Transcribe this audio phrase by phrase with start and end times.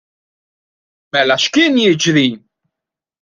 [1.11, 2.27] Mela x'kien jiġri?